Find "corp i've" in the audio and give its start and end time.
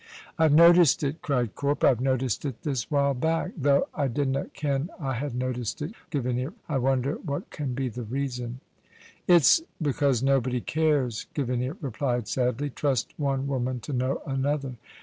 1.53-2.01